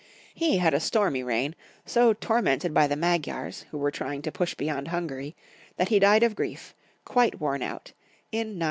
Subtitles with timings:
[0.33, 1.53] He had a stormy reign,
[1.85, 5.35] so tormented by the Magyars, who were trying to push beyond Hungary,
[5.77, 6.73] that he died of grief,
[7.05, 7.91] quite worn out,
[8.31, 8.59] in 912.